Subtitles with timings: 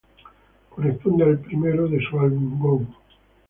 [0.71, 2.87] Corresponde al primero de su álbum "Goo".